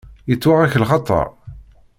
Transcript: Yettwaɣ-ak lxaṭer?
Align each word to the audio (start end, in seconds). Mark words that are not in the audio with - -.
Yettwaɣ-ak 0.29 0.73
lxaṭer? 0.83 1.27